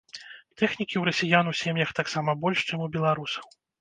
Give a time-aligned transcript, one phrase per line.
[0.61, 3.45] Тэхнікі ў расіян у сем'ях таксама больш, чым у беларусаў.